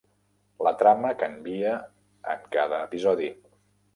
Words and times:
La 0.67 0.71
trama 0.79 1.09
canvia 1.25 1.75
en 2.35 2.49
cada 2.57 2.83
episodi. 2.89 3.29